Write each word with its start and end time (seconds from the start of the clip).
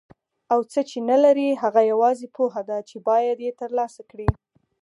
او 0.53 0.59
څه 0.71 0.79
چې 0.89 0.97
نه 1.09 1.17
لري 1.23 1.47
هغه 1.63 1.81
یوازې 1.91 2.27
پوهه 2.35 2.61
ده 2.69 2.77
چې 2.89 2.95
باید 3.09 3.37
یې 3.45 3.51
ترلاسه 3.61 4.01
کړي. 4.11 4.29